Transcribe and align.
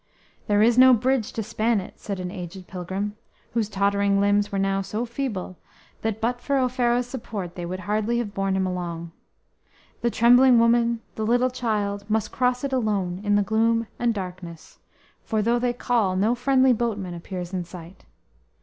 "There 0.47 0.63
is 0.63 0.79
no 0.79 0.95
bridge 0.95 1.31
to 1.33 1.43
span 1.43 1.79
it," 1.79 1.99
said 1.99 2.19
an 2.19 2.31
aged 2.31 2.65
pilgrim, 2.65 3.17
whose 3.51 3.69
tottering 3.69 4.19
limbs 4.19 4.51
were 4.51 4.57
now 4.57 4.81
so 4.81 5.05
feeble 5.05 5.59
that 6.01 6.19
but 6.19 6.41
for 6.41 6.57
Offero's 6.57 7.05
support 7.05 7.53
they 7.53 7.67
would 7.67 7.81
hardly 7.81 8.17
have 8.17 8.33
borne 8.33 8.55
him 8.55 8.65
along. 8.65 9.11
"The 10.01 10.09
trembling 10.09 10.57
woman, 10.57 11.01
the 11.13 11.23
little 11.23 11.51
child, 11.51 12.09
must 12.09 12.31
cross 12.31 12.63
it 12.63 12.73
alone 12.73 13.21
in 13.23 13.35
the 13.35 13.43
gloom 13.43 13.85
and 13.99 14.11
darkness, 14.11 14.79
for 15.23 15.43
though 15.43 15.59
they 15.59 15.71
call, 15.71 16.15
no 16.15 16.33
friendly 16.33 16.73
boatman 16.73 17.13
appears 17.13 17.53
in 17.53 17.63
sight. 17.63 18.05